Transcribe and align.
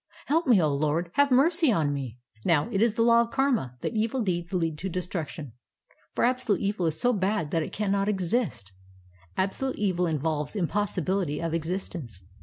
Help 0.25 0.47
me, 0.47 0.59
O 0.59 0.73
Lord; 0.73 1.11
have 1.13 1.29
mercy 1.29 1.71
on 1.71 1.93
me!' 1.93 2.17
"Now, 2.43 2.67
it 2.71 2.81
is 2.81 2.95
the 2.95 3.03
law 3.03 3.21
of 3.21 3.29
karma 3.29 3.77
that 3.81 3.93
evil 3.93 4.23
deeds 4.23 4.51
lead 4.51 4.75
to 4.79 4.89
destruction, 4.89 5.53
for 6.15 6.23
absolute 6.25 6.59
evil 6.59 6.87
is 6.87 6.99
so 6.99 7.13
bad 7.13 7.51
that 7.51 7.61
it 7.61 7.71
cannot 7.71 8.09
e.xist. 8.09 8.71
Absolute 9.37 9.77
e\dl 9.77 10.09
involves 10.09 10.55
impossibility 10.55 11.39
of 11.39 11.53
existence. 11.53 12.25